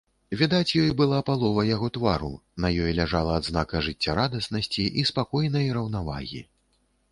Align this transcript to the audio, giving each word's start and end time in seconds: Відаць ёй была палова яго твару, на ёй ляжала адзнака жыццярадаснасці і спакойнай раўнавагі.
Відаць 0.39 0.75
ёй 0.83 0.87
была 1.01 1.19
палова 1.27 1.65
яго 1.75 1.89
твару, 1.97 2.31
на 2.65 2.71
ёй 2.87 2.91
ляжала 3.01 3.37
адзнака 3.43 3.83
жыццярадаснасці 3.91 4.89
і 5.03 5.07
спакойнай 5.13 5.71
раўнавагі. 5.81 6.45